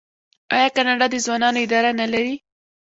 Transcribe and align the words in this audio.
آیا 0.55 0.69
کاناډا 0.75 1.07
د 1.11 1.15
ځوانانو 1.25 1.59
اداره 1.65 1.91
نلري؟ 2.01 2.33